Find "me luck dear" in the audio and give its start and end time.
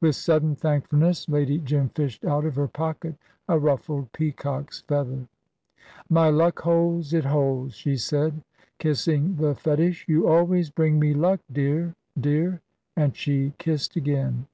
11.00-11.96